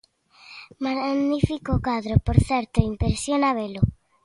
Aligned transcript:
Magnífico 0.85 1.73
cadro, 1.87 2.15
por 2.25 2.37
certo, 2.49 2.77
impresiona 2.91 3.49
velo. 3.59 3.81